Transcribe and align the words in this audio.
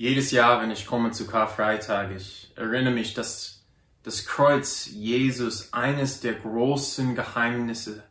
Jedes 0.00 0.30
Jahr, 0.30 0.62
wenn 0.62 0.70
ich 0.70 0.86
komme 0.86 1.10
zu 1.10 1.26
Karfreitag, 1.26 2.12
ich 2.16 2.52
erinnere 2.54 2.94
mich, 2.94 3.14
dass 3.14 3.64
das 4.04 4.26
Kreuz 4.26 4.86
Jesus 4.86 5.72
eines 5.72 6.20
der 6.20 6.34
großen 6.34 7.16
Geheimnisse 7.16 8.04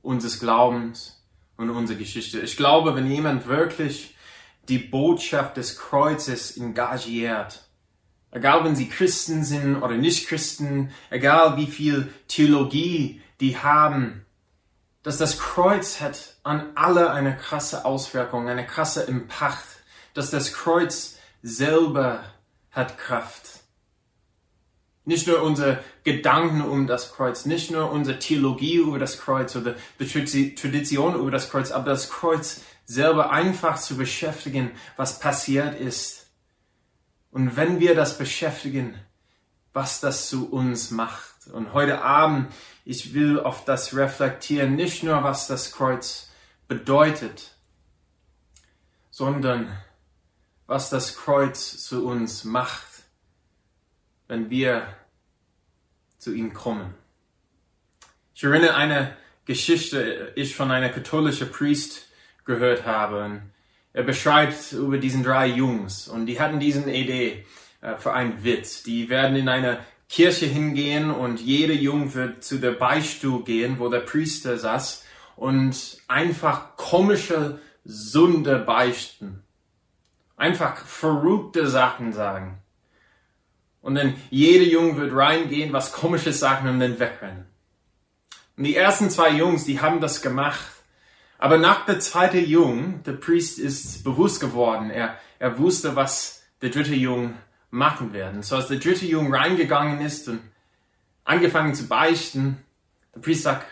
unseres 0.00 0.40
Glaubens 0.40 1.22
und 1.58 1.68
unserer 1.68 1.98
Geschichte. 1.98 2.40
Ich 2.40 2.56
glaube, 2.56 2.94
wenn 2.94 3.10
jemand 3.10 3.46
wirklich 3.48 4.16
die 4.70 4.78
Botschaft 4.78 5.58
des 5.58 5.78
Kreuzes 5.78 6.56
engagiert, 6.56 7.68
egal 8.30 8.64
wenn 8.64 8.74
sie 8.74 8.88
Christen 8.88 9.44
sind 9.44 9.76
oder 9.82 9.98
nicht 9.98 10.28
Christen, 10.28 10.90
egal 11.10 11.58
wie 11.58 11.66
viel 11.66 12.10
Theologie 12.28 13.20
die 13.40 13.58
haben, 13.58 14.24
dass 15.02 15.18
das 15.18 15.38
Kreuz 15.38 16.00
hat 16.00 16.36
an 16.44 16.70
alle 16.76 17.10
eine 17.10 17.36
krasse 17.36 17.84
Auswirkung, 17.84 18.48
eine 18.48 18.64
krasse 18.64 19.02
Impact, 19.02 19.66
dass 20.14 20.30
das 20.30 20.54
Kreuz 20.54 21.15
selber 21.46 22.24
hat 22.72 22.98
Kraft. 22.98 23.60
Nicht 25.04 25.28
nur 25.28 25.42
unsere 25.42 25.78
Gedanken 26.02 26.62
um 26.62 26.88
das 26.88 27.12
Kreuz, 27.12 27.46
nicht 27.46 27.70
nur 27.70 27.92
unsere 27.92 28.18
Theologie 28.18 28.78
über 28.78 28.98
das 28.98 29.20
Kreuz 29.20 29.54
oder 29.54 29.76
die 30.00 30.54
Tradition 30.56 31.14
über 31.14 31.30
das 31.30 31.48
Kreuz, 31.48 31.70
aber 31.70 31.90
das 31.90 32.10
Kreuz 32.10 32.62
selber 32.84 33.30
einfach 33.30 33.78
zu 33.78 33.96
beschäftigen, 33.96 34.72
was 34.96 35.20
passiert 35.20 35.78
ist. 35.78 36.26
Und 37.30 37.56
wenn 37.56 37.78
wir 37.78 37.94
das 37.94 38.18
beschäftigen, 38.18 38.98
was 39.72 40.00
das 40.00 40.28
zu 40.28 40.50
uns 40.50 40.90
macht. 40.90 41.46
Und 41.52 41.74
heute 41.74 42.02
Abend, 42.02 42.52
ich 42.84 43.14
will 43.14 43.38
auf 43.38 43.64
das 43.64 43.94
reflektieren, 43.94 44.74
nicht 44.74 45.04
nur 45.04 45.22
was 45.22 45.46
das 45.46 45.70
Kreuz 45.70 46.30
bedeutet, 46.66 47.52
sondern 49.10 49.70
was 50.66 50.90
das 50.90 51.16
Kreuz 51.16 51.82
zu 51.82 52.06
uns 52.06 52.44
macht, 52.44 52.86
wenn 54.28 54.50
wir 54.50 54.86
zu 56.18 56.32
ihm 56.32 56.52
kommen. 56.52 56.94
Ich 58.34 58.42
erinnere 58.44 58.74
eine 58.74 59.16
Geschichte, 59.44 60.32
ich 60.34 60.56
von 60.56 60.70
einer 60.70 60.88
katholischen 60.88 61.50
Priest 61.50 62.08
gehört 62.44 62.84
habe. 62.84 63.42
Er 63.92 64.02
beschreibt 64.02 64.72
über 64.72 64.98
diesen 64.98 65.22
drei 65.22 65.46
Jungs 65.46 66.08
und 66.08 66.26
die 66.26 66.40
hatten 66.40 66.60
diesen 66.60 66.88
Idee 66.88 67.46
äh, 67.80 67.96
für 67.96 68.12
einen 68.12 68.44
Witz. 68.44 68.82
Die 68.82 69.08
werden 69.08 69.36
in 69.36 69.48
eine 69.48 69.78
Kirche 70.08 70.46
hingehen 70.46 71.10
und 71.10 71.40
jeder 71.40 71.74
Jung 71.74 72.14
wird 72.14 72.44
zu 72.44 72.58
der 72.58 72.72
Beistuhl 72.72 73.42
gehen, 73.44 73.78
wo 73.78 73.88
der 73.88 74.00
Priester 74.00 74.58
saß 74.58 75.04
und 75.36 75.98
einfach 76.08 76.76
komische 76.76 77.60
Sünde 77.84 78.58
beichten. 78.58 79.42
Einfach 80.36 80.76
verrückte 80.76 81.66
Sachen 81.66 82.12
sagen. 82.12 82.58
Und 83.80 83.94
dann 83.94 84.16
jeder 84.30 84.64
Junge 84.64 84.96
wird 84.96 85.14
reingehen, 85.14 85.72
was 85.72 85.92
komisches 85.92 86.40
sagen 86.40 86.68
und 86.68 86.80
dann 86.80 86.98
wegrennen. 86.98 87.46
Und 88.56 88.64
die 88.64 88.76
ersten 88.76 89.10
zwei 89.10 89.30
Jungs, 89.30 89.64
die 89.64 89.80
haben 89.80 90.00
das 90.00 90.22
gemacht. 90.22 90.66
Aber 91.38 91.58
nach 91.58 91.84
der 91.86 92.00
zweite 92.00 92.38
Jung, 92.38 93.02
der 93.04 93.12
Priest 93.12 93.58
ist 93.58 94.02
bewusst 94.02 94.40
geworden. 94.40 94.90
Er, 94.90 95.18
er 95.38 95.58
wusste, 95.58 95.94
was 95.94 96.42
der 96.62 96.70
dritte 96.70 96.94
Jung 96.94 97.34
machen 97.70 98.12
werden. 98.12 98.42
So 98.42 98.56
als 98.56 98.68
der 98.68 98.78
dritte 98.78 99.06
Jung 99.06 99.34
reingegangen 99.34 100.00
ist 100.00 100.28
und 100.28 100.40
angefangen 101.24 101.74
zu 101.74 101.86
beichten, 101.86 102.64
der 103.14 103.20
Priest 103.20 103.42
sagt, 103.42 103.66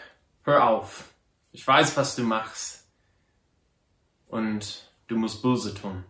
hör 0.45 0.69
auf. 0.69 1.05
Ich 1.53 1.67
weiß, 1.67 1.97
was 1.97 2.17
du 2.17 2.23
machst. 2.23 2.85
Und 4.27 4.91
du 5.07 5.17
musst 5.17 5.43
Böse 5.43 5.75
tun. 5.75 6.05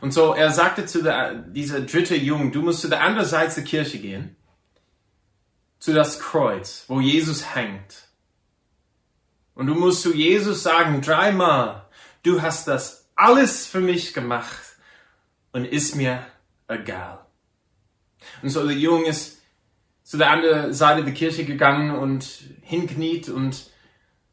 Und 0.00 0.12
so, 0.12 0.34
er 0.34 0.50
sagte 0.50 0.86
zu 0.86 1.02
der, 1.02 1.34
dieser 1.34 1.80
dritte 1.80 2.16
Jung, 2.16 2.52
du 2.52 2.62
musst 2.62 2.80
zu 2.80 2.88
der 2.88 3.02
anderen 3.02 3.28
Seite 3.28 3.56
der 3.56 3.64
Kirche 3.64 3.98
gehen, 3.98 4.36
zu 5.78 5.92
das 5.92 6.20
Kreuz, 6.20 6.84
wo 6.88 7.00
Jesus 7.00 7.54
hängt. 7.54 8.08
Und 9.54 9.66
du 9.66 9.74
musst 9.74 10.02
zu 10.02 10.14
Jesus 10.14 10.62
sagen, 10.62 11.02
dreimal, 11.02 11.86
du 12.22 12.40
hast 12.42 12.66
das 12.68 13.08
alles 13.14 13.66
für 13.66 13.80
mich 13.80 14.14
gemacht 14.14 14.76
und 15.52 15.64
ist 15.64 15.94
mir 15.94 16.24
egal. 16.68 17.24
Und 18.42 18.48
so 18.48 18.66
der 18.66 18.76
Junge 18.76 19.08
ist 19.08 19.40
zu 20.02 20.16
der 20.16 20.30
anderen 20.30 20.72
Seite 20.72 21.04
der 21.04 21.14
Kirche 21.14 21.44
gegangen 21.44 21.90
und 21.90 22.26
hinkniet 22.62 23.28
und 23.28 23.70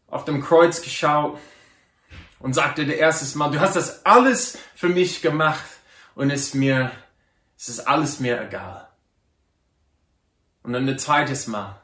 auf 0.07 0.25
dem 0.25 0.41
Kreuz 0.41 0.81
geschaut 0.81 1.39
und 2.39 2.53
sagte 2.53 2.85
der 2.85 2.97
erste 2.97 3.37
Mal, 3.37 3.51
du 3.51 3.59
hast 3.59 3.75
das 3.75 4.05
alles 4.05 4.57
für 4.75 4.89
mich 4.89 5.21
gemacht 5.21 5.65
und 6.15 6.31
es 6.31 6.53
mir, 6.53 6.91
es 7.57 7.69
ist 7.69 7.81
alles 7.81 8.19
mir 8.19 8.41
egal. 8.41 8.87
Und 10.63 10.73
dann 10.73 10.87
ein 10.87 10.99
zweites 10.99 11.47
Mal, 11.47 11.81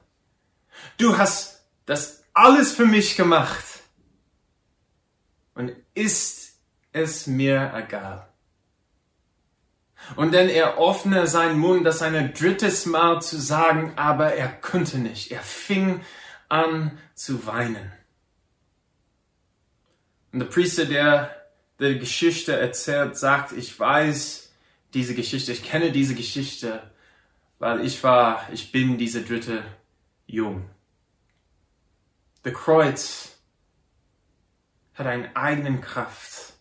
du 0.98 1.18
hast 1.18 1.66
das 1.86 2.24
alles 2.34 2.74
für 2.74 2.86
mich 2.86 3.16
gemacht 3.16 3.64
und 5.54 5.72
ist 5.94 6.58
es 6.92 7.28
mir 7.28 7.74
egal. 7.76 8.28
Und 10.16 10.34
dann 10.34 10.50
er 10.50 10.78
öffne 10.78 11.28
seinen 11.28 11.58
Mund, 11.58 11.86
das 11.86 12.02
ein 12.02 12.34
drittes 12.34 12.86
Mal 12.86 13.22
zu 13.22 13.40
sagen, 13.40 13.94
aber 13.96 14.34
er 14.34 14.50
könnte 14.50 15.00
nicht. 15.00 15.32
Er 15.32 15.42
fing 15.42 16.02
an 16.48 17.00
zu 17.16 17.48
weinen. 17.48 17.92
Und 20.36 20.42
der 20.42 20.48
Priester, 20.48 20.84
der 20.84 21.34
die 21.80 21.98
Geschichte 21.98 22.60
erzählt, 22.60 23.16
sagt, 23.16 23.54
ich 23.54 23.80
weiß 23.80 24.52
diese 24.94 25.16
Geschichte, 25.16 25.54
ich 25.54 25.64
kenne 25.64 25.94
diese 25.94 26.14
Geschichte, 26.14 26.84
weil 27.58 27.86
ich 27.86 28.04
war, 28.04 28.46
ich 28.52 28.70
bin 28.74 28.98
diese 28.98 29.22
dritte 29.22 29.64
Jung. 30.28 30.70
Der 32.44 32.52
Kreuz 32.52 33.38
hat 34.96 35.08
eine 35.08 35.34
eigene 35.38 35.80
Kraft. 35.80 36.56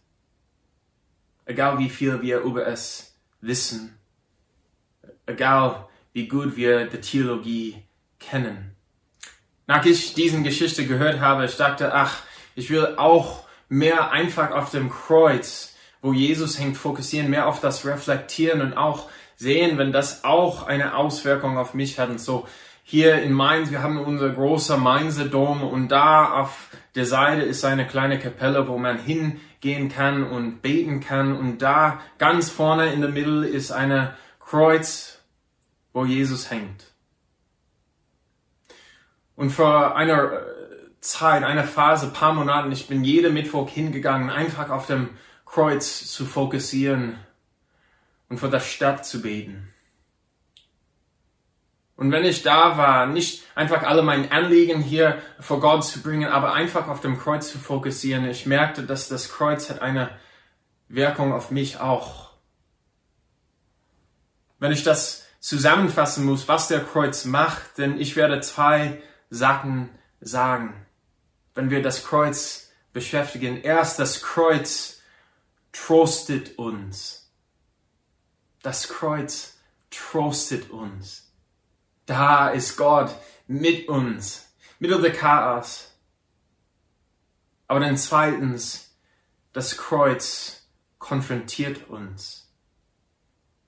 Egal 1.44 1.80
wie 1.80 1.90
viel 1.90 2.22
wir 2.22 2.42
über 2.42 2.68
es 2.68 3.16
wissen, 3.40 3.98
egal 5.26 5.88
wie 6.12 6.28
gut 6.28 6.54
wir 6.54 6.86
die 6.86 7.00
Theologie 7.00 7.82
kennen. 8.20 8.76
Nach 9.66 9.84
ich 9.84 10.14
diesen 10.14 10.44
Geschichte 10.44 10.86
gehört 10.86 11.18
habe, 11.18 11.46
ich 11.46 11.56
dachte, 11.56 11.92
ach, 11.92 12.22
ich 12.54 12.70
will 12.70 12.94
auch 12.98 13.44
mehr 13.74 14.12
einfach 14.12 14.52
auf 14.52 14.70
dem 14.70 14.88
Kreuz, 14.88 15.74
wo 16.00 16.12
Jesus 16.12 16.58
hängt, 16.58 16.76
fokussieren, 16.76 17.28
mehr 17.28 17.48
auf 17.48 17.60
das 17.60 17.84
Reflektieren 17.84 18.60
und 18.60 18.74
auch 18.76 19.08
sehen, 19.36 19.78
wenn 19.78 19.90
das 19.92 20.22
auch 20.22 20.66
eine 20.66 20.96
Auswirkung 20.96 21.58
auf 21.58 21.74
mich 21.74 21.98
hat. 21.98 22.08
Und 22.08 22.20
so 22.20 22.46
hier 22.84 23.22
in 23.22 23.32
Mainz, 23.32 23.70
wir 23.70 23.82
haben 23.82 23.98
unser 23.98 24.30
großer 24.30 24.76
Mainzer 24.76 25.24
Dom 25.24 25.62
und 25.62 25.88
da 25.88 26.34
auf 26.34 26.68
der 26.94 27.06
Seite 27.06 27.42
ist 27.42 27.64
eine 27.64 27.86
kleine 27.86 28.18
Kapelle, 28.18 28.68
wo 28.68 28.78
man 28.78 28.98
hingehen 28.98 29.88
kann 29.88 30.22
und 30.22 30.62
beten 30.62 31.00
kann. 31.00 31.36
Und 31.36 31.58
da 31.58 32.00
ganz 32.18 32.50
vorne 32.50 32.92
in 32.92 33.00
der 33.00 33.10
Mitte 33.10 33.48
ist 33.48 33.72
eine 33.72 34.14
Kreuz, 34.38 35.20
wo 35.92 36.04
Jesus 36.04 36.50
hängt. 36.50 36.92
Und 39.34 39.50
vor 39.50 39.96
einer 39.96 40.30
Zeit, 41.04 41.44
einer 41.44 41.64
Phase, 41.64 42.08
paar 42.08 42.32
Monaten, 42.32 42.72
ich 42.72 42.88
bin 42.88 43.04
jeden 43.04 43.34
Mittwoch 43.34 43.68
hingegangen, 43.68 44.30
einfach 44.30 44.70
auf 44.70 44.86
dem 44.86 45.10
Kreuz 45.44 46.06
zu 46.10 46.24
fokussieren 46.24 47.18
und 48.30 48.38
vor 48.38 48.48
der 48.48 48.60
Stadt 48.60 49.04
zu 49.04 49.20
beten. 49.20 49.72
Und 51.96 52.10
wenn 52.10 52.24
ich 52.24 52.42
da 52.42 52.78
war, 52.78 53.06
nicht 53.06 53.44
einfach 53.54 53.82
alle 53.82 54.02
meine 54.02 54.32
Anliegen 54.32 54.80
hier 54.80 55.22
vor 55.38 55.60
Gott 55.60 55.84
zu 55.84 56.02
bringen, 56.02 56.28
aber 56.28 56.54
einfach 56.54 56.88
auf 56.88 57.00
dem 57.00 57.18
Kreuz 57.18 57.52
zu 57.52 57.58
fokussieren, 57.58 58.24
ich 58.28 58.46
merkte, 58.46 58.82
dass 58.82 59.08
das 59.08 59.28
Kreuz 59.28 59.68
hat 59.68 59.82
eine 59.82 60.10
Wirkung 60.88 61.32
auf 61.34 61.50
mich 61.50 61.78
auch. 61.78 62.30
Wenn 64.58 64.72
ich 64.72 64.82
das 64.82 65.26
zusammenfassen 65.38 66.24
muss, 66.24 66.48
was 66.48 66.68
der 66.68 66.80
Kreuz 66.80 67.26
macht, 67.26 67.76
denn 67.76 68.00
ich 68.00 68.16
werde 68.16 68.40
zwei 68.40 69.02
Sachen 69.28 69.90
sagen 70.20 70.83
wenn 71.54 71.70
wir 71.70 71.82
das 71.82 72.04
Kreuz 72.04 72.70
beschäftigen. 72.92 73.60
Erst 73.62 73.98
das 73.98 74.22
Kreuz 74.22 75.00
trostet 75.72 76.58
uns. 76.58 77.30
Das 78.62 78.88
Kreuz 78.88 79.56
trostet 79.90 80.70
uns. 80.70 81.30
Da 82.06 82.48
ist 82.48 82.76
Gott 82.76 83.14
mit 83.46 83.88
uns, 83.88 84.46
mittel 84.78 85.00
der 85.00 85.12
Chaos. 85.12 85.90
Aber 87.66 87.80
dann 87.80 87.96
zweitens, 87.96 88.94
das 89.52 89.76
Kreuz 89.76 90.66
konfrontiert 90.98 91.88
uns. 91.88 92.50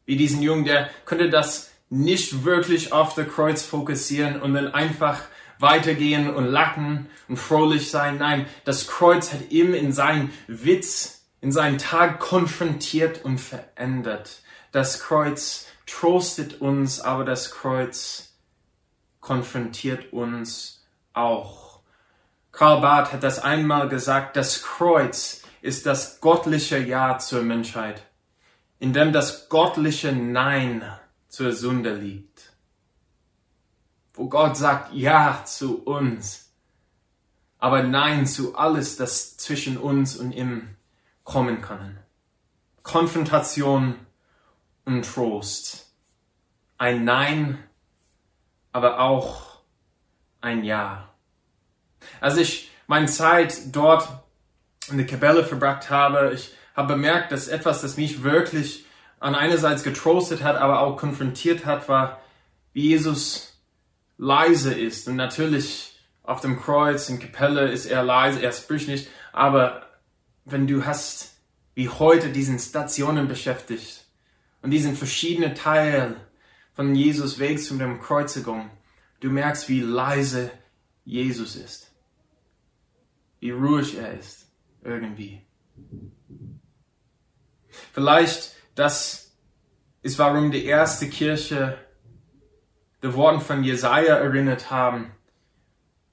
Wie 0.05 0.17
diesen 0.17 0.43
Jungen, 0.43 0.65
der 0.65 0.91
könnte 1.05 1.31
das 1.31 1.71
nicht 1.89 2.45
wirklich 2.45 2.93
auf 2.93 3.15
der 3.15 3.27
Kreuz 3.27 3.63
fokussieren 3.63 4.41
und 4.41 4.55
dann 4.55 4.73
einfach 4.73 5.23
weitergehen 5.59 6.33
und 6.33 6.47
lachen 6.47 7.09
und 7.29 7.37
fröhlich 7.39 7.91
sein. 7.91 8.19
Nein, 8.19 8.47
das 8.65 8.87
Kreuz 8.87 9.33
hat 9.33 9.51
ihm 9.51 9.75
in 9.75 9.93
seinen 9.93 10.33
Witz 10.47 11.17
in 11.41 11.53
seinen 11.53 11.79
Tag 11.79 12.19
konfrontiert 12.19 13.25
und 13.25 13.39
verändert. 13.39 14.41
Das 14.73 15.01
Kreuz 15.01 15.67
trostet 15.87 16.61
uns, 16.61 17.01
aber 17.01 17.25
das 17.25 17.53
Kreuz 17.53 18.35
konfrontiert 19.21 20.13
uns 20.13 20.85
auch. 21.13 21.81
Karl 22.53 22.81
Barth 22.81 23.13
hat 23.13 23.23
das 23.23 23.39
einmal 23.39 23.89
gesagt, 23.89 24.37
das 24.37 24.63
Kreuz 24.63 25.43
ist 25.63 25.87
das 25.87 26.21
göttliche 26.21 26.79
Ja 26.79 27.19
zur 27.19 27.43
Menschheit, 27.43 28.03
in 28.79 28.93
dem 28.93 29.13
das 29.13 29.49
göttliche 29.49 30.13
Nein 30.13 30.85
zur 31.29 31.53
Sünde 31.53 31.95
liegt. 31.95 32.36
Wo 34.17 34.29
Gott 34.29 34.57
sagt 34.57 34.95
Ja 34.95 35.45
zu 35.45 35.83
uns, 35.85 36.51
aber 37.59 37.83
Nein 37.83 38.27
zu 38.27 38.57
alles, 38.57 38.97
das 38.97 39.37
zwischen 39.37 39.77
uns 39.77 40.17
und 40.17 40.33
ihm 40.33 40.77
kommen 41.23 41.61
kann. 41.61 41.99
Konfrontation 42.83 43.95
und 44.87 45.05
Trost. 45.05 45.93
Ein 46.79 47.05
Nein, 47.05 47.59
aber 48.73 49.01
auch 49.01 49.61
ein 50.41 50.65
Ja. 50.65 51.11
Als 52.21 52.39
ich 52.39 52.71
meine 52.87 53.07
Zeit 53.07 53.75
dort 53.75 54.09
in 54.89 54.97
der 54.97 55.07
Kapelle 55.07 55.45
verbracht 55.45 55.91
habe, 55.91 56.33
ich 56.33 56.55
habe 56.75 56.95
bemerkt, 56.95 57.33
dass 57.33 57.49
etwas, 57.49 57.83
das 57.83 57.97
mich 57.97 58.23
wirklich 58.23 58.87
an 59.19 59.35
einerseits 59.35 59.83
getrostet 59.83 60.43
hat, 60.43 60.57
aber 60.57 60.81
auch 60.81 60.97
konfrontiert 60.97 61.67
hat, 61.67 61.89
war, 61.89 62.21
wie 62.73 62.89
Jesus 62.89 63.56
leise 64.19 64.75
ist. 64.75 65.09
Und 65.09 65.17
natürlich 65.17 65.99
auf 66.23 66.41
dem 66.41 66.61
Kreuz 66.61 67.09
in 67.09 67.19
Kapelle 67.19 67.71
ist 67.71 67.87
er 67.87 68.03
leise, 68.03 68.43
er 68.43 68.53
spricht 68.53 68.89
nicht, 68.89 69.09
aber 69.33 69.87
wenn 70.45 70.67
du 70.67 70.85
hast, 70.85 71.35
wie 71.75 71.89
heute 71.89 72.31
diesen 72.31 72.59
Stationen 72.59 73.29
beschäftigt 73.29 74.05
und 74.63 74.71
diesen 74.71 74.97
verschiedenen 74.97 75.55
Teil 75.55 76.17
von 76.75 76.95
Jesus 76.95 77.39
Weg 77.39 77.63
zu 77.63 77.77
der 77.77 77.97
Kreuzigung, 77.99 78.71
du 79.21 79.31
merkst, 79.31 79.69
wie 79.69 79.81
leise 79.81 80.51
Jesus 81.05 81.55
ist, 81.57 81.93
wie 83.41 83.51
ruhig 83.51 83.97
er 83.97 84.19
ist, 84.19 84.47
irgendwie. 84.83 85.43
Vielleicht 87.93 88.55
das 88.75 89.33
ist, 90.03 90.19
warum 90.19 90.51
die 90.51 90.65
erste 90.65 91.09
Kirche 91.09 91.79
die 93.03 93.15
Worten 93.15 93.41
von 93.41 93.63
Jesaja 93.63 94.17
erinnert 94.17 94.71
haben 94.71 95.13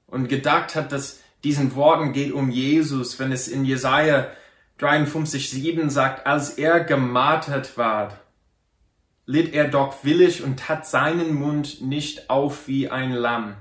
und 0.07 0.27
gedacht 0.27 0.75
hat, 0.75 0.91
dass 0.91 1.21
diesen 1.43 1.75
Worten 1.75 2.13
geht 2.13 2.31
um 2.31 2.49
Jesus, 2.49 3.19
wenn 3.19 3.31
es 3.31 3.47
in 3.47 3.65
Jesaja 3.65 4.31
53,7 4.79 5.89
sagt, 5.89 6.25
als 6.25 6.51
er 6.51 6.81
gemartert 6.81 7.77
war, 7.77 8.19
litt 9.25 9.53
er 9.53 9.67
doch 9.67 10.03
willig 10.03 10.43
und 10.43 10.59
tat 10.59 10.85
seinen 10.85 11.33
Mund 11.35 11.81
nicht 11.81 12.29
auf 12.29 12.67
wie 12.67 12.89
ein 12.89 13.11
Lamm, 13.11 13.55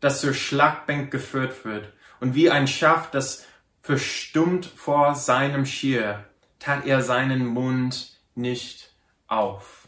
das 0.00 0.20
zur 0.20 0.34
Schlachtbank 0.34 1.10
geführt 1.10 1.64
wird, 1.64 1.92
und 2.20 2.34
wie 2.34 2.50
ein 2.50 2.66
Schaf, 2.66 3.10
das 3.10 3.44
verstummt 3.82 4.64
vor 4.64 5.14
seinem 5.14 5.66
Schier, 5.66 6.24
tat 6.58 6.86
er 6.86 7.02
seinen 7.02 7.46
Mund 7.46 8.18
nicht 8.34 8.90
auf. 9.26 9.85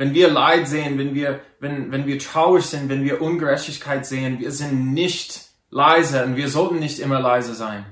Wenn 0.00 0.14
wir 0.14 0.30
Leid 0.30 0.66
sehen, 0.66 0.96
wenn 0.96 1.14
wir, 1.14 1.40
wenn, 1.58 1.92
wenn 1.92 2.06
wir 2.06 2.18
traurig 2.18 2.64
sind, 2.64 2.88
wenn 2.88 3.04
wir 3.04 3.20
Ungerechtigkeit 3.20 4.06
sehen, 4.06 4.40
wir 4.40 4.50
sind 4.50 4.94
nicht 4.94 5.42
leise 5.68 6.24
und 6.24 6.36
wir 6.36 6.48
sollten 6.48 6.78
nicht 6.78 7.00
immer 7.00 7.20
leise 7.20 7.52
sein. 7.52 7.84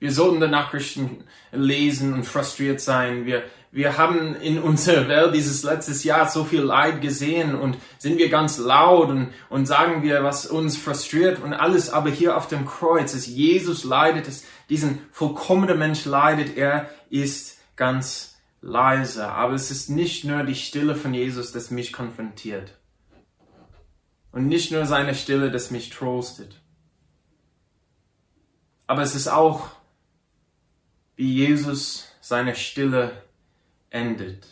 Wir 0.00 0.10
sollten 0.10 0.40
die 0.40 0.48
Nachrichten 0.48 1.22
lesen 1.52 2.12
und 2.12 2.24
frustriert 2.24 2.80
sein. 2.80 3.24
Wir, 3.24 3.44
wir 3.70 3.96
haben 3.96 4.34
in 4.34 4.58
unserer 4.58 5.06
Welt 5.06 5.36
dieses 5.36 5.62
letztes 5.62 6.02
Jahr 6.02 6.28
so 6.28 6.42
viel 6.42 6.62
Leid 6.62 7.00
gesehen 7.00 7.54
und 7.54 7.78
sind 7.98 8.18
wir 8.18 8.30
ganz 8.30 8.58
laut 8.58 9.10
und, 9.10 9.32
und 9.48 9.66
sagen 9.66 10.02
wir, 10.02 10.24
was 10.24 10.46
uns 10.46 10.76
frustriert 10.76 11.40
und 11.40 11.52
alles. 11.52 11.88
Aber 11.90 12.10
hier 12.10 12.36
auf 12.36 12.48
dem 12.48 12.66
Kreuz, 12.66 13.12
dass 13.12 13.28
Jesus 13.28 13.84
leidet, 13.84 14.26
dass 14.26 14.42
diesen 14.68 15.02
vollkommenen 15.12 15.78
Mensch 15.78 16.04
leidet, 16.04 16.56
er 16.56 16.90
ist 17.10 17.58
ganz 17.76 18.37
leise. 18.60 19.28
Aber 19.28 19.54
es 19.54 19.70
ist 19.70 19.88
nicht 19.88 20.24
nur 20.24 20.42
die 20.44 20.54
Stille 20.54 20.94
von 20.94 21.14
Jesus, 21.14 21.52
das 21.52 21.70
mich 21.70 21.92
konfrontiert. 21.92 22.78
Und 24.32 24.46
nicht 24.46 24.70
nur 24.72 24.86
seine 24.86 25.14
Stille, 25.14 25.50
das 25.50 25.70
mich 25.70 25.90
trostet. 25.90 26.60
Aber 28.86 29.02
es 29.02 29.14
ist 29.14 29.28
auch, 29.28 29.70
wie 31.16 31.34
Jesus 31.34 32.12
seine 32.20 32.54
Stille 32.54 33.22
endet. 33.90 34.46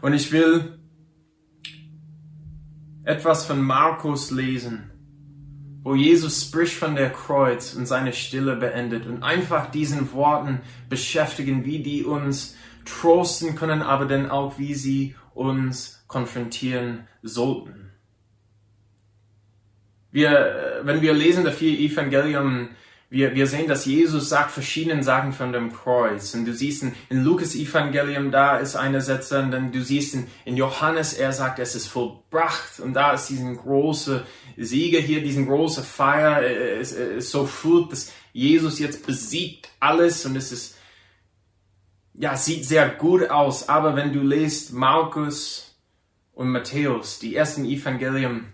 Und 0.00 0.12
ich 0.12 0.30
will 0.32 0.78
etwas 3.04 3.46
von 3.46 3.60
Markus 3.60 4.30
lesen, 4.30 4.87
wo 5.82 5.94
Jesus 5.94 6.42
spricht 6.42 6.74
von 6.74 6.96
der 6.96 7.10
Kreuz 7.10 7.74
und 7.74 7.86
seine 7.86 8.12
Stille 8.12 8.56
beendet 8.56 9.06
und 9.06 9.22
einfach 9.22 9.70
diesen 9.70 10.12
Worten 10.12 10.60
beschäftigen, 10.88 11.64
wie 11.64 11.82
die 11.82 12.04
uns 12.04 12.56
trosten 12.84 13.54
können, 13.54 13.82
aber 13.82 14.06
dann 14.06 14.30
auch, 14.30 14.58
wie 14.58 14.74
sie 14.74 15.14
uns 15.34 16.04
konfrontieren 16.08 17.06
sollten. 17.22 17.92
Wir, 20.10 20.80
wenn 20.82 21.02
wir 21.02 21.12
lesen 21.12 21.44
das 21.44 21.56
vier 21.56 21.78
Evangelium, 21.78 22.70
wir, 23.10 23.34
wir 23.34 23.46
sehen, 23.46 23.68
dass 23.68 23.86
Jesus 23.86 24.28
sagt 24.28 24.50
verschiedene 24.50 25.02
Sachen 25.02 25.32
von 25.32 25.52
dem 25.52 25.72
Kreuz. 25.72 26.34
Und 26.34 26.44
du 26.44 26.52
siehst 26.52 26.82
in, 26.82 26.94
in 27.08 27.24
Lukas 27.24 27.54
Evangelium, 27.54 28.30
da 28.30 28.58
ist 28.58 28.76
eine 28.76 29.00
Sätze, 29.00 29.40
und 29.40 29.50
dann 29.50 29.72
du 29.72 29.82
siehst 29.82 30.14
in, 30.14 30.26
in 30.44 30.56
Johannes, 30.56 31.14
er 31.14 31.32
sagt, 31.32 31.58
es 31.58 31.74
ist 31.74 31.86
vollbracht. 31.86 32.80
Und 32.80 32.92
da 32.92 33.12
ist 33.12 33.28
diesen 33.28 33.56
große 33.56 34.26
Sieger 34.58 35.00
hier, 35.00 35.22
diesen 35.22 35.46
große 35.46 35.82
Feier. 35.82 36.42
Es 36.42 36.92
ist 36.92 37.30
so 37.30 37.46
fühlt, 37.46 37.92
dass 37.92 38.12
Jesus 38.34 38.78
jetzt 38.78 39.06
besiegt 39.06 39.70
alles 39.80 40.26
und 40.26 40.36
es 40.36 40.52
ist, 40.52 40.76
ja, 42.12 42.36
sieht 42.36 42.66
sehr 42.66 42.90
gut 42.90 43.30
aus. 43.30 43.70
Aber 43.70 43.96
wenn 43.96 44.12
du 44.12 44.20
liest 44.20 44.74
Markus 44.74 45.78
und 46.34 46.50
Matthäus, 46.50 47.18
die 47.20 47.34
ersten 47.34 47.64
Evangelium, 47.64 48.48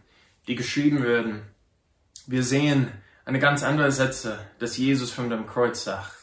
die 0.46 0.54
geschrieben 0.54 1.02
werden, 1.02 1.42
wir 2.26 2.44
sehen 2.44 2.92
eine 3.24 3.38
ganz 3.38 3.62
andere 3.62 3.90
Sätze, 3.90 4.38
dass 4.58 4.76
Jesus 4.76 5.10
von 5.10 5.30
dem 5.30 5.46
Kreuz 5.46 5.84
sagt. 5.84 6.14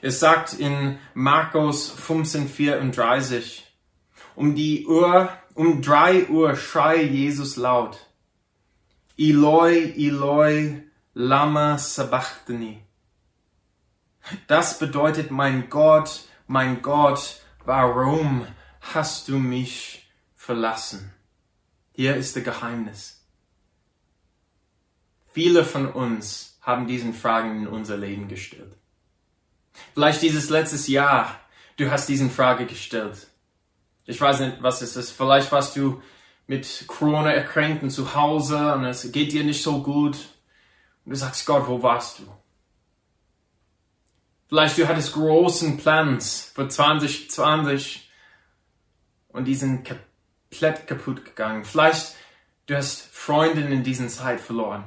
Es 0.00 0.20
sagt 0.20 0.52
in 0.52 0.98
Markus 1.14 1.96
15,34, 1.96 3.62
um 4.34 4.54
die 4.54 4.86
Uhr, 4.86 5.30
um 5.54 5.80
drei 5.80 6.26
Uhr 6.28 6.56
schrei 6.56 7.02
Jesus 7.02 7.56
laut, 7.56 7.98
Eloi, 9.16 9.94
Eloi, 9.96 10.82
lama 11.14 11.78
sabachthani. 11.78 12.82
Das 14.48 14.78
bedeutet, 14.78 15.30
mein 15.30 15.70
Gott, 15.70 16.24
mein 16.46 16.82
Gott, 16.82 17.40
warum 17.64 18.46
hast 18.80 19.28
du 19.28 19.38
mich 19.38 20.10
verlassen? 20.34 21.12
Hier 21.92 22.16
ist 22.16 22.34
das 22.34 22.42
Geheimnis. 22.44 23.23
Viele 25.34 25.64
von 25.64 25.90
uns 25.90 26.58
haben 26.62 26.86
diesen 26.86 27.12
Fragen 27.12 27.62
in 27.62 27.66
unser 27.66 27.96
Leben 27.96 28.28
gestellt. 28.28 28.76
Vielleicht 29.92 30.22
dieses 30.22 30.48
letztes 30.48 30.86
Jahr, 30.86 31.40
du 31.76 31.90
hast 31.90 32.08
diesen 32.08 32.30
Frage 32.30 32.66
gestellt. 32.66 33.26
Ich 34.06 34.20
weiß 34.20 34.38
nicht, 34.38 34.62
was 34.62 34.80
es 34.80 34.94
ist. 34.94 35.10
Vielleicht 35.10 35.50
warst 35.50 35.74
du 35.74 36.00
mit 36.46 36.84
Corona 36.86 37.32
erkrankt 37.32 37.82
und 37.82 37.90
zu 37.90 38.14
Hause 38.14 38.74
und 38.74 38.84
es 38.84 39.10
geht 39.10 39.32
dir 39.32 39.42
nicht 39.42 39.60
so 39.60 39.82
gut. 39.82 40.16
Und 41.04 41.10
du 41.10 41.16
sagst, 41.16 41.44
Gott, 41.46 41.66
wo 41.66 41.82
warst 41.82 42.20
du? 42.20 42.22
Vielleicht 44.46 44.78
du 44.78 44.86
hattest 44.86 45.14
großen 45.14 45.78
Plans 45.78 46.52
für 46.54 46.68
2020 46.68 48.08
und 49.30 49.46
die 49.46 49.56
sind 49.56 49.84
komplett 49.84 50.86
kaputt 50.86 51.24
gegangen. 51.24 51.64
Vielleicht 51.64 52.14
du 52.66 52.76
hast 52.76 53.00
Freundinnen 53.12 53.72
in 53.72 53.82
diesen 53.82 54.08
Zeit 54.08 54.40
verloren. 54.40 54.84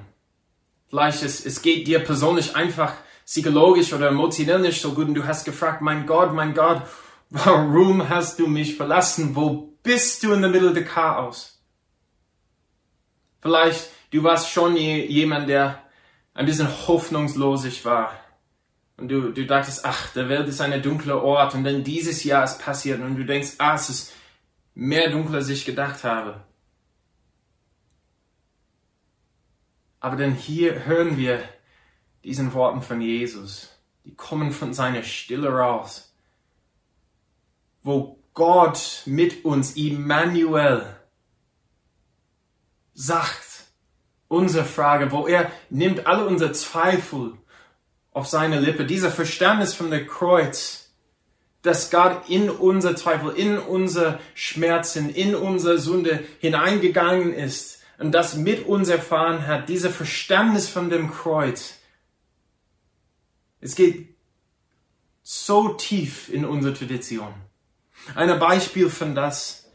Vielleicht 0.90 1.24
es, 1.24 1.46
es 1.46 1.62
geht 1.62 1.88
dir 1.88 2.00
persönlich 2.00 2.56
einfach 2.56 2.94
psychologisch 3.26 3.92
oder 3.94 4.08
emotionell 4.08 4.60
nicht 4.60 4.82
so 4.82 4.94
gut 4.94 5.08
und 5.08 5.14
du 5.14 5.26
hast 5.26 5.46
gefragt, 5.46 5.82
mein 5.82 6.06
Gott, 6.06 6.34
mein 6.34 6.54
Gott, 6.54 6.84
warum 7.30 8.08
hast 8.08 8.40
du 8.40 8.48
mich 8.48 8.76
verlassen? 8.76 9.36
Wo 9.36 9.74
bist 9.84 10.24
du 10.24 10.34
in 10.34 10.42
der 10.42 10.52
Mitte 10.52 10.74
des 10.74 10.88
Chaos? 10.88 11.62
Vielleicht 13.42 13.90
du 14.12 14.24
warst 14.24 14.52
schon 14.52 14.76
jemand, 14.76 15.50
der 15.50 15.84
ein 16.34 16.46
bisschen 16.46 16.70
hoffnungslos 16.88 17.86
war. 17.86 18.14
Und 18.98 19.10
du, 19.10 19.32
du 19.32 19.46
dachtest, 19.46 19.86
ach, 19.86 20.14
der 20.14 20.28
Welt 20.30 20.48
ist 20.48 20.62
ein 20.62 20.82
dunkler 20.82 21.22
Ort 21.24 21.54
und 21.54 21.64
dann 21.64 21.84
dieses 21.84 22.24
Jahr 22.24 22.44
ist 22.44 22.60
passiert 22.60 23.00
und 23.00 23.16
du 23.16 23.26
denkst, 23.26 23.56
ah, 23.60 23.76
es 23.76 23.90
ist 23.90 24.14
mehr 24.74 25.12
dunkel, 25.12 25.36
als 25.36 25.50
ich 25.50 25.66
gedacht 25.66 26.04
habe. 26.04 26.42
Aber 30.08 30.16
dann 30.16 30.36
hier 30.36 30.86
hören 30.86 31.18
wir 31.18 31.44
diesen 32.24 32.54
Worten 32.54 32.82
von 32.82 33.02
Jesus. 33.02 33.78
Die 34.06 34.16
kommen 34.16 34.54
von 34.54 34.74
seiner 34.74 35.04
Stille 35.04 35.50
raus. 35.50 36.14
Wo 37.84 38.18
Gott 38.34 39.02
mit 39.04 39.44
uns, 39.44 39.76
Immanuel, 39.76 40.86
sagt, 42.94 43.66
unsere 44.30 44.64
Frage, 44.64 45.12
wo 45.12 45.28
er 45.28 45.52
nimmt 45.70 46.08
alle 46.08 46.26
unsere 46.26 46.54
Zweifel 46.54 47.34
auf 48.14 48.28
seine 48.28 48.62
Lippe, 48.62 48.86
dieser 48.86 49.12
Verständnis 49.12 49.74
von 49.74 49.92
der 49.92 50.08
Kreuz, 50.08 50.90
dass 51.64 51.92
Gott 51.92 52.30
in 52.30 52.50
unser 52.50 52.96
Zweifel, 52.96 53.36
in 53.36 53.58
unser 53.58 54.22
Schmerzen, 54.36 55.10
in 55.10 55.36
unsere 55.36 55.80
Sünde 55.80 56.24
hineingegangen 56.40 57.34
ist 57.34 57.78
und 57.98 58.12
das 58.12 58.36
mit 58.36 58.66
uns 58.66 58.90
erfahren 58.90 59.48
hat, 59.48 59.70
dieser 59.70 59.90
Verständnis 59.90 60.70
von 60.70 60.90
dem 60.90 61.12
Kreuz. 61.12 61.76
Es 63.60 63.76
geht 63.76 64.16
so 65.24 65.70
tief 65.70 66.30
in 66.30 66.46
unsere 66.46 66.74
Tradition. 66.74 67.34
Ein 68.16 68.40
Beispiel 68.40 68.90
von 68.90 69.16
das 69.16 69.70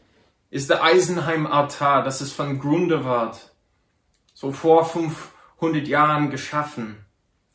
ist 0.49 0.69
der 0.69 0.83
Eisenheim-Altar, 0.83 2.03
das 2.03 2.21
ist 2.21 2.33
von 2.33 2.59
Grundewald 2.59 3.53
so 4.33 4.51
vor 4.51 4.85
500 4.85 5.87
Jahren 5.87 6.29
geschaffen. 6.29 7.05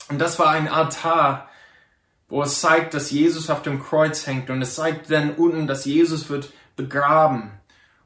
Und 0.08 0.18
das 0.18 0.38
war 0.38 0.50
ein 0.50 0.68
Altar, 0.68 1.48
wo 2.28 2.42
es 2.42 2.60
zeigt, 2.60 2.94
dass 2.94 3.10
Jesus 3.10 3.50
auf 3.50 3.62
dem 3.62 3.82
Kreuz 3.82 4.26
hängt 4.26 4.48
und 4.48 4.62
es 4.62 4.74
zeigt 4.74 5.10
dann 5.10 5.34
unten, 5.34 5.66
dass 5.66 5.84
Jesus 5.84 6.30
wird 6.30 6.52
begraben. 6.76 7.57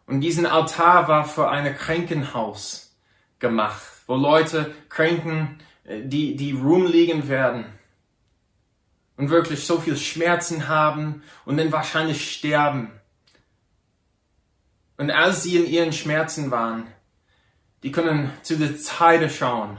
Und 0.06 0.20
diesen 0.20 0.46
Altar 0.46 1.08
war 1.08 1.24
für 1.24 1.48
ein 1.48 1.76
Krankenhaus 1.76 2.96
gemacht, 3.38 3.82
wo 4.06 4.14
Leute 4.16 4.74
Kranken, 4.88 5.58
äh, 5.84 6.02
die, 6.02 6.36
die 6.36 6.52
rumliegen 6.52 7.28
werden 7.28 7.66
und 9.16 9.30
wirklich 9.30 9.66
so 9.66 9.78
viel 9.78 9.96
Schmerzen 9.96 10.68
haben 10.68 11.22
und 11.44 11.56
dann 11.56 11.72
wahrscheinlich 11.72 12.32
sterben. 12.32 12.90
Und 14.96 15.10
als 15.10 15.42
sie 15.42 15.56
in 15.56 15.66
ihren 15.66 15.92
Schmerzen 15.92 16.50
waren, 16.50 16.86
die 17.82 17.92
können 17.92 18.30
zu 18.42 18.56
der 18.56 18.76
Zeit 18.78 19.30
schauen, 19.32 19.78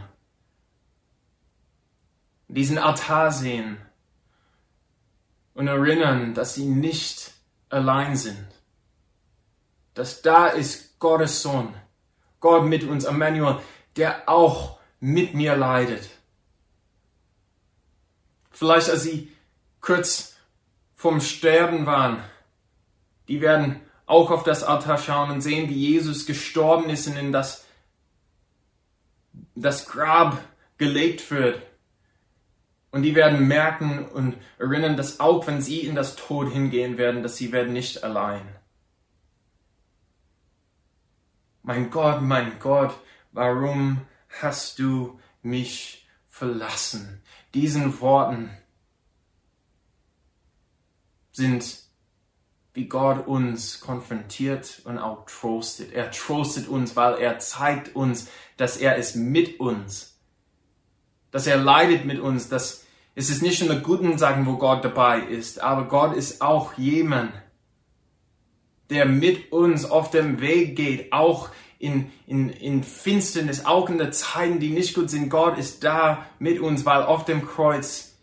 diesen 2.48 2.77
Altar 2.77 3.32
sehen 3.32 3.77
und 5.53 5.68
erinnern, 5.68 6.34
dass 6.34 6.56
sie 6.56 6.65
nicht 6.65 7.32
allein 7.70 8.15
sind. 8.15 8.52
Dass 9.93 10.21
da 10.21 10.47
ist 10.47 11.00
Gottes 11.00 11.41
Sohn, 11.41 11.73
Gott 12.39 12.65
mit 12.65 12.83
uns, 12.83 13.05
Emmanuel, 13.05 13.59
der 13.95 14.27
auch 14.27 14.79
mit 15.00 15.33
mir 15.33 15.55
leidet. 15.55 16.09
Vielleicht 18.51 18.89
als 18.89 19.03
sie 19.03 19.31
kurz 19.81 20.35
vom 20.95 21.19
Sterben 21.19 21.85
waren, 21.85 22.23
die 23.27 23.41
werden 23.41 23.81
auch 24.05 24.31
auf 24.31 24.43
das 24.43 24.63
Altar 24.63 24.97
schauen 24.97 25.31
und 25.31 25.41
sehen, 25.41 25.69
wie 25.69 25.91
Jesus 25.91 26.25
gestorben 26.25 26.89
ist 26.89 27.07
und 27.07 27.17
in 27.17 27.31
das 27.31 27.65
das 29.55 29.88
Grab 29.88 30.41
gelegt 30.77 31.29
wird. 31.31 31.62
Und 32.91 33.01
die 33.01 33.15
werden 33.15 33.47
merken 33.47 34.05
und 34.05 34.38
erinnern, 34.59 34.97
dass 34.97 35.19
auch 35.19 35.47
wenn 35.47 35.62
sie 35.62 35.79
in 35.79 35.95
das 35.95 36.15
Tod 36.15 36.51
hingehen 36.51 36.97
werden, 36.97 37.23
dass 37.23 37.38
sie 37.38 37.51
werden 37.51 37.73
nicht 37.73 38.03
allein. 38.03 38.41
Mein 41.65 41.89
Gott, 41.89 42.22
mein 42.22 42.60
Gott, 42.60 42.93
warum 43.32 44.01
hast 44.41 44.79
du 44.79 45.17
mich 45.41 46.05
verlassen? 46.27 47.22
Diesen 47.53 48.01
Worten 48.01 48.50
sind 51.32 51.79
wie 52.74 52.88
Gott 52.88 53.27
uns 53.27 53.79
konfrontiert 53.79 54.82
und 54.84 54.98
auch 54.98 55.25
trostet. 55.25 55.93
Er 55.93 56.12
trostet 56.12 56.67
uns, 56.67 56.98
weil 56.98 57.15
er 57.20 57.39
zeigt 57.39 57.96
uns, 57.96 58.27
dass 58.58 58.75
er 58.75 58.98
ist 58.98 59.15
mit 59.15 59.62
uns, 59.62 60.20
dass 61.32 61.48
er 61.48 61.58
leidet 61.58 62.03
mit 62.03 62.20
uns, 62.20 62.50
dass 62.50 62.86
es 63.15 63.29
ist 63.29 63.41
nicht 63.41 63.63
nur 63.63 63.75
guten 63.77 64.17
Sachen, 64.17 64.46
wo 64.48 64.58
Gott 64.58 64.84
dabei 64.84 65.22
ist, 65.22 65.62
aber 65.62 65.88
Gott 65.88 66.13
ist 66.13 66.41
auch 66.41 66.74
jemand, 66.77 67.32
der 68.93 69.05
mit 69.05 69.51
uns 69.51 69.83
auf 69.83 70.09
dem 70.09 70.39
Weg 70.39 70.75
geht, 70.75 71.12
auch 71.12 71.50
in, 71.79 72.12
in, 72.27 72.50
in 72.50 72.83
Finsternis, 72.83 73.65
auch 73.65 73.89
in 73.89 73.97
den 73.97 74.13
Zeiten, 74.13 74.59
die 74.59 74.69
nicht 74.69 74.95
gut 74.95 75.09
sind. 75.09 75.29
Gott 75.29 75.57
ist 75.57 75.83
da 75.83 76.25
mit 76.39 76.62
uns, 76.62 76.85
weil 76.85 77.03
auf 77.03 77.25
dem 77.25 77.45
Kreuz 77.45 78.13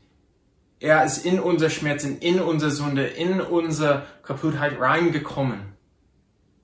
er 0.81 1.05
ist 1.05 1.27
in 1.27 1.39
unser 1.39 1.69
Schmerzen, 1.69 2.19
in 2.21 2.41
unsere 2.41 2.71
Sünde, 2.71 3.05
in 3.05 3.41
unsere 3.41 4.07
Kaputtheit 4.23 4.81
reingekommen. 4.81 5.61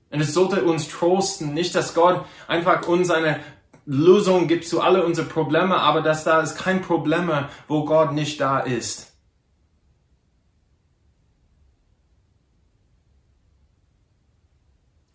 Und 0.09 0.21
es 0.21 0.33
sollte 0.33 0.63
uns 0.63 0.87
trosten, 0.87 1.53
nicht, 1.53 1.75
dass 1.75 1.93
Gott 1.93 2.25
einfach 2.47 2.87
uns 2.87 3.11
eine 3.11 3.39
Lösung 3.85 4.47
gibt 4.47 4.67
zu 4.67 4.81
alle 4.81 5.05
unsere 5.05 5.27
Probleme, 5.27 5.77
aber 5.77 6.01
dass 6.01 6.23
da 6.23 6.41
ist 6.41 6.57
kein 6.57 6.81
Problem, 6.81 7.31
wo 7.67 7.85
Gott 7.85 8.13
nicht 8.13 8.41
da 8.41 8.59
ist. 8.59 9.16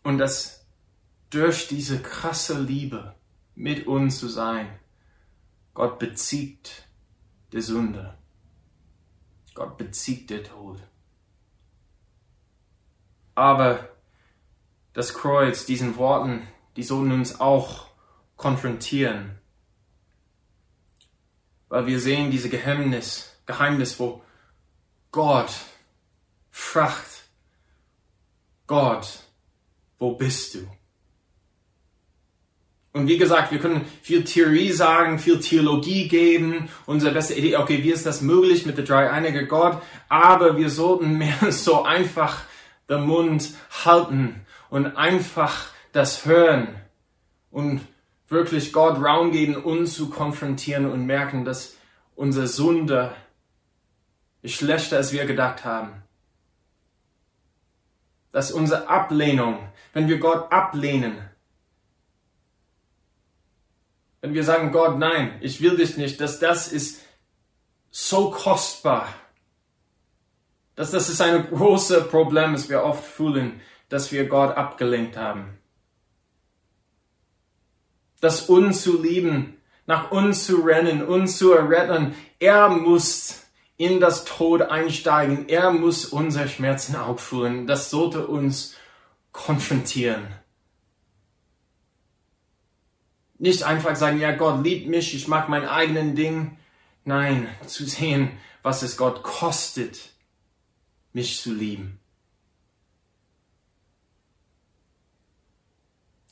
Und 0.03 0.19
dass 0.19 0.67
durch 1.31 1.69
diese 1.69 2.01
krasse 2.03 2.61
Liebe 2.61 3.15
mit 3.55 3.87
uns 3.87 4.19
zu 4.19 4.29
sein, 4.29 4.79
Gott 5.75 5.99
bezieht 5.99 6.87
die 7.53 7.61
Sünde. 7.61 8.19
Gott 9.55 9.77
bezieht 9.79 10.31
der 10.31 10.43
Tod. 10.45 10.83
Aber 13.35 13.89
das 14.93 15.15
Kreuz, 15.15 15.65
diesen 15.65 15.97
Worten, 15.97 16.47
die 16.77 16.83
sollen 16.83 17.13
uns 17.13 17.41
auch 17.41 17.87
konfrontieren. 18.37 19.39
Weil 21.69 21.87
wir 21.87 22.01
sehen 22.01 22.31
diese 22.31 22.51
Geheimnis, 22.51 23.35
Geheimnis, 23.47 23.99
wo 23.99 24.23
Gott 25.11 25.53
fragt, 26.51 27.25
Gott, 28.67 29.25
wo 30.03 30.11
bist 30.11 30.55
du? 30.55 30.59
Und 32.93 33.07
wie 33.07 33.19
gesagt, 33.19 33.53
wir 33.53 33.61
können 33.61 33.87
viel 34.03 34.25
Theorie 34.25 34.73
sagen, 34.73 35.21
viel 35.21 35.39
Theologie 35.39 36.09
geben, 36.09 36.69
unsere 36.87 37.15
beste 37.15 37.35
Idee, 37.35 37.57
okay, 37.57 37.85
wie 37.85 37.93
ist 37.93 38.05
das 38.05 38.21
möglich 38.21 38.67
mit 38.67 38.77
der 38.77 38.85
dreieinige 38.85 39.47
Gott? 39.47 39.81
Aber 40.09 40.59
wir 40.59 40.71
sollten 40.71 41.19
mehr 41.19 41.53
so 41.53 41.85
einfach 41.85 42.43
den 42.91 43.03
Mund 43.03 43.51
halten 43.85 44.45
und 44.71 44.97
einfach 44.97 45.69
das 45.93 46.27
hören 46.27 46.67
und 47.53 47.81
wirklich 48.29 48.73
Gott 48.73 49.01
Raum 49.01 49.31
geben, 49.31 49.55
uns 49.55 49.95
zu 49.95 50.11
konfrontieren 50.11 50.91
und 50.91 51.07
merken, 51.07 51.45
dass 51.45 51.77
unsere 52.17 52.49
Sünde 52.49 53.15
ist 54.43 54.57
schlechter, 54.57 54.97
als 54.97 55.13
wir 55.13 55.27
gedacht 55.27 55.65
haben. 55.65 56.03
Dass 58.33 58.51
unsere 58.51 58.89
Ablehnung, 58.89 59.69
wenn 59.93 60.09
wir 60.09 60.19
Gott 60.19 60.51
ablehnen, 60.51 61.19
wenn 64.23 64.35
wir 64.35 64.45
sagen, 64.45 64.73
Gott, 64.73 64.99
nein, 64.99 65.37
ich 65.41 65.61
will 65.61 65.77
dich 65.77 65.97
nicht, 65.97 66.21
dass 66.21 66.39
das 66.39 66.73
ist 66.73 67.03
so 67.91 68.31
kostbar, 68.31 69.09
dass 70.75 70.91
das 70.91 71.09
ist 71.09 71.21
ein 71.21 71.47
großes 71.49 72.09
Problem, 72.09 72.53
das 72.53 72.69
wir 72.69 72.83
oft 72.83 73.05
fühlen, 73.05 73.61
dass 73.89 74.11
wir 74.11 74.27
Gott 74.27 74.57
abgelenkt 74.57 75.17
haben. 75.17 75.59
Das 78.21 78.49
uns 78.49 78.83
zu 78.83 79.03
lieben, 79.03 79.59
nach 79.87 80.11
uns 80.11 80.47
zu 80.47 80.63
rennen, 80.63 81.05
uns 81.05 81.37
zu 81.37 81.53
erretten, 81.53 82.15
er 82.39 82.69
muss 82.69 83.42
in 83.83 83.99
das 83.99 84.25
Tod 84.25 84.63
einsteigen, 84.63 85.49
er 85.49 85.73
muss 85.73 86.05
unsere 86.05 86.49
Schmerzen 86.49 86.95
aufführen, 86.95 87.67
das 87.67 87.91
sollte 87.91 88.29
uns 88.29 88.77
konfrontieren. 89.33 90.29
Nicht 93.39 93.65
einfach 93.65 93.97
sagen, 93.97 94.21
ja, 94.21 94.37
Gott 94.37 94.63
liebt 94.63 94.87
mich, 94.87 95.17
ich 95.17 95.27
mag 95.27 95.49
mein 95.49 95.67
eigenen 95.67 96.15
Ding. 96.15 96.59
Nein, 97.05 97.49
zu 97.67 97.85
sehen, 97.85 98.39
was 98.63 98.83
es 98.83 98.97
Gott 98.97 99.25
kostet, 99.25 100.13
mich 101.13 101.41
zu 101.41 101.53
lieben. 101.53 101.99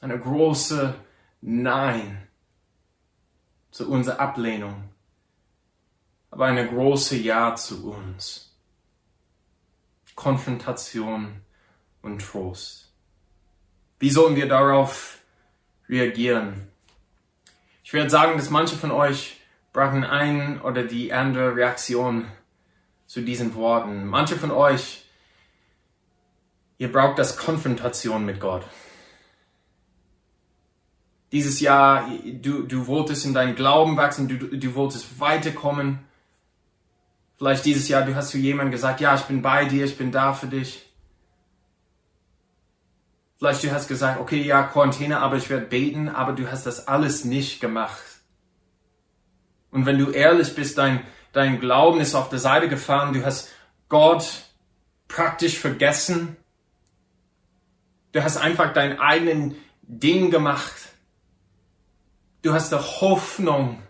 Eine 0.00 0.21
große 0.21 0.95
Nein 1.40 2.28
zu 3.73 3.90
unserer 3.90 4.21
Ablehnung, 4.21 4.89
aber 6.30 6.46
eine 6.46 6.66
große 6.66 7.16
Ja 7.16 7.54
zu 7.54 7.92
uns. 7.92 8.54
Konfrontation 10.14 11.40
und 12.02 12.20
Trost. 12.20 12.92
Wie 13.99 14.10
sollen 14.10 14.37
wir 14.37 14.49
darauf 14.49 15.18
reagieren? 15.88 16.68
Ich 17.82 17.92
werde 17.92 18.10
sagen, 18.10 18.37
dass 18.37 18.50
manche 18.50 18.76
von 18.76 18.90
euch 18.90 19.40
brauchen 19.72 20.04
ein 20.04 20.60
oder 20.60 20.84
die 20.84 21.12
andere 21.12 21.56
Reaktion 21.56 22.26
zu 23.06 23.22
diesen 23.22 23.54
Worten. 23.54 24.06
Manche 24.06 24.37
von 24.37 24.50
euch, 24.50 25.04
ihr 26.78 26.92
braucht 26.92 27.18
das 27.18 27.37
Konfrontation 27.37 28.25
mit 28.25 28.40
Gott. 28.40 28.64
Dieses 31.32 31.60
Jahr, 31.60 32.08
du, 32.25 32.62
du 32.62 32.87
wolltest 32.87 33.25
in 33.25 33.34
deinen 33.34 33.54
Glauben 33.54 33.96
wachsen, 33.96 34.28
du, 34.28 34.37
du 34.37 34.75
wolltest 34.75 35.20
weiterkommen. 35.20 36.00
Vielleicht 37.40 37.64
dieses 37.64 37.88
Jahr, 37.88 38.02
du 38.02 38.14
hast 38.14 38.28
zu 38.28 38.37
jemandem 38.37 38.70
gesagt, 38.70 39.00
ja, 39.00 39.14
ich 39.14 39.23
bin 39.23 39.40
bei 39.40 39.64
dir, 39.64 39.87
ich 39.87 39.97
bin 39.97 40.12
da 40.12 40.35
für 40.35 40.47
dich. 40.47 40.87
Vielleicht 43.38 43.64
du 43.64 43.73
hast 43.73 43.88
gesagt, 43.88 44.20
okay, 44.20 44.42
ja, 44.42 44.62
Quarantäne, 44.62 45.20
aber 45.20 45.38
ich 45.38 45.49
werde 45.49 45.64
beten, 45.64 46.11
aber 46.11 46.35
du 46.35 46.50
hast 46.52 46.66
das 46.66 46.87
alles 46.87 47.25
nicht 47.25 47.59
gemacht. 47.59 48.02
Und 49.70 49.87
wenn 49.87 49.99
du 49.99 50.11
ehrlich 50.11 50.54
bist, 50.54 50.76
dein, 50.76 51.02
dein 51.32 51.61
Glauben 51.61 52.00
ist 52.00 52.14
auf 52.14 52.28
der 52.28 52.38
Seite 52.38 52.68
gefahren, 52.68 53.14
du 53.14 53.25
hast 53.25 53.49
Gott 53.88 54.42
praktisch 55.09 55.59
vergessen. 55.59 56.37
Du 58.12 58.23
hast 58.23 58.37
einfach 58.37 58.75
dein 58.75 59.00
eigenen 59.00 59.56
Ding 59.80 60.30
gemacht. 60.30 60.76
Du 62.42 62.52
hast 62.52 62.70
die 62.70 62.76
Hoffnung, 62.76 63.82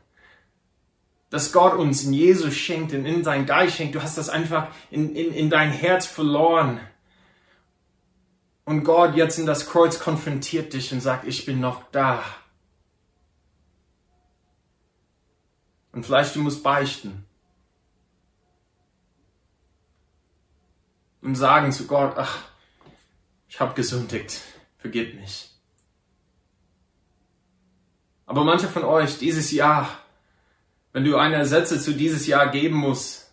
dass 1.31 1.53
Gott 1.53 1.75
uns 1.75 2.03
in 2.05 2.13
Jesus 2.13 2.55
schenkt 2.55 2.93
und 2.93 3.07
in 3.07 3.23
sein 3.23 3.47
Geist 3.47 3.77
schenkt. 3.77 3.95
Du 3.95 4.03
hast 4.03 4.19
das 4.19 4.29
einfach 4.29 4.69
in, 4.91 5.15
in, 5.15 5.33
in 5.33 5.49
dein 5.49 5.71
Herz 5.71 6.05
verloren. 6.05 6.81
Und 8.65 8.85
Gott 8.85 9.15
jetzt 9.15 9.39
in 9.39 9.47
das 9.47 9.69
Kreuz 9.69 10.01
konfrontiert 10.01 10.73
dich 10.73 10.93
und 10.93 11.01
sagt, 11.01 11.27
ich 11.27 11.47
bin 11.47 11.61
noch 11.61 11.85
da. 11.93 12.23
Und 15.93 16.05
vielleicht 16.05 16.35
du 16.35 16.41
musst 16.41 16.63
beichten. 16.63 17.25
Und 21.23 21.37
sagen 21.37 21.71
zu 21.71 21.87
Gott, 21.87 22.15
ach, 22.17 22.39
ich 23.49 23.61
habe 23.61 23.75
gesündigt, 23.75 24.41
vergib 24.79 25.15
mich. 25.15 25.51
Aber 28.27 28.45
manche 28.45 28.69
von 28.69 28.85
euch, 28.85 29.19
dieses 29.19 29.51
Jahr, 29.51 30.00
wenn 30.93 31.05
du 31.05 31.17
eine 31.17 31.47
Sätze 31.47 31.81
zu 31.81 31.95
dieses 31.95 32.27
Jahr 32.27 32.51
geben 32.51 32.77
musst, 32.77 33.33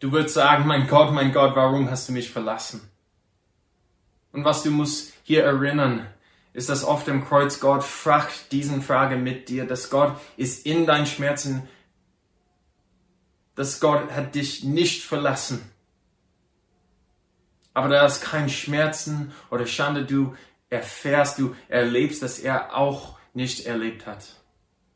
du 0.00 0.12
wirst 0.12 0.34
sagen, 0.34 0.66
mein 0.66 0.86
Gott, 0.86 1.12
mein 1.12 1.32
Gott, 1.32 1.56
warum 1.56 1.90
hast 1.90 2.08
du 2.08 2.12
mich 2.12 2.30
verlassen? 2.30 2.80
Und 4.32 4.44
was 4.44 4.62
du 4.62 4.70
musst 4.70 5.14
hier 5.22 5.44
erinnern, 5.44 6.06
ist, 6.52 6.68
dass 6.68 6.84
auf 6.84 7.04
dem 7.04 7.24
Kreuz 7.24 7.60
Gott 7.60 7.84
fragt 7.84 8.52
diesen 8.52 8.82
Frage 8.82 9.16
mit 9.16 9.48
dir, 9.48 9.66
dass 9.66 9.90
Gott 9.90 10.18
ist 10.36 10.66
in 10.66 10.86
deinen 10.86 11.06
Schmerzen, 11.06 11.68
dass 13.54 13.80
Gott 13.80 14.10
hat 14.10 14.34
dich 14.34 14.64
nicht 14.64 15.02
verlassen. 15.02 15.70
Aber 17.74 17.88
da 17.88 18.06
ist 18.06 18.22
kein 18.22 18.48
Schmerzen 18.48 19.32
oder 19.50 19.66
Schande, 19.66 20.04
du 20.04 20.34
erfährst, 20.70 21.38
du 21.38 21.54
erlebst, 21.68 22.22
dass 22.22 22.38
er 22.38 22.74
auch 22.76 23.18
nicht 23.34 23.66
erlebt 23.66 24.06
hat. 24.06 24.24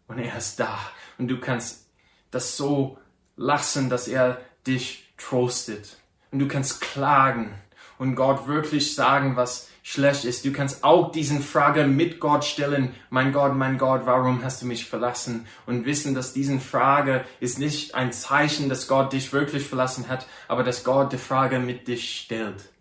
Und 0.06 0.18
er 0.18 0.37
ist 0.37 0.58
da. 0.60 0.78
Und 1.20 1.28
du 1.28 1.38
kannst 1.38 1.86
das 2.30 2.56
so 2.56 2.96
lassen, 3.36 3.90
dass 3.90 4.08
er 4.08 4.40
dich 4.66 5.12
trostet. 5.18 5.98
Und 6.30 6.38
du 6.38 6.48
kannst 6.48 6.80
klagen 6.80 7.52
und 7.98 8.14
Gott 8.14 8.46
wirklich 8.46 8.94
sagen, 8.94 9.36
was 9.36 9.68
schlecht 9.82 10.24
ist. 10.24 10.46
Du 10.46 10.52
kannst 10.52 10.82
auch 10.82 11.12
diesen 11.12 11.42
Frage 11.42 11.86
mit 11.86 12.20
Gott 12.20 12.46
stellen. 12.46 12.94
Mein 13.10 13.34
Gott, 13.34 13.54
mein 13.54 13.76
Gott, 13.76 14.06
warum 14.06 14.42
hast 14.42 14.62
du 14.62 14.66
mich 14.66 14.86
verlassen? 14.86 15.46
Und 15.66 15.84
wissen, 15.84 16.14
dass 16.14 16.32
diesen 16.32 16.58
Frage 16.58 17.26
ist 17.38 17.58
nicht 17.58 17.94
ein 17.94 18.14
Zeichen, 18.14 18.70
dass 18.70 18.88
Gott 18.88 19.12
dich 19.12 19.30
wirklich 19.34 19.66
verlassen 19.66 20.08
hat, 20.08 20.26
aber 20.48 20.62
dass 20.62 20.84
Gott 20.84 21.12
die 21.12 21.18
Frage 21.18 21.58
mit 21.58 21.86
dich 21.86 22.18
stellt. 22.18 22.72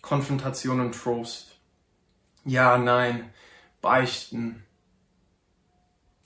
Konfrontation 0.00 0.80
und 0.80 1.00
Trost. 1.00 1.52
Ja, 2.44 2.76
nein, 2.76 3.32
beichten 3.82 4.64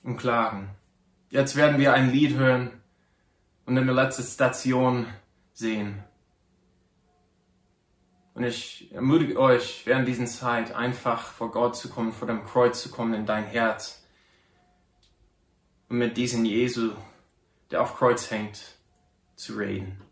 und 0.03 0.15
klagen. 0.17 0.69
Jetzt 1.29 1.57
werden 1.57 1.79
wir 1.79 1.93
ein 1.93 2.11
Lied 2.11 2.37
hören 2.37 2.81
und 3.65 3.75
in 3.75 3.85
der 3.85 3.95
letzten 3.95 4.23
Station 4.23 5.07
sehen. 5.51 6.03
Und 8.33 8.43
ich 8.43 8.93
ermutige 8.93 9.39
euch, 9.39 9.81
während 9.85 10.07
dieser 10.07 10.27
Zeit 10.27 10.73
einfach 10.73 11.33
vor 11.33 11.51
Gott 11.51 11.75
zu 11.75 11.89
kommen, 11.89 12.13
vor 12.13 12.27
dem 12.27 12.43
Kreuz 12.43 12.81
zu 12.81 12.89
kommen 12.89 13.15
in 13.15 13.25
dein 13.25 13.45
Herz 13.45 14.05
und 15.89 15.97
mit 15.97 16.15
diesem 16.15 16.45
Jesu, 16.45 16.91
der 17.71 17.81
auf 17.81 17.97
Kreuz 17.97 18.29
hängt, 18.29 18.77
zu 19.35 19.57
reden. 19.57 20.06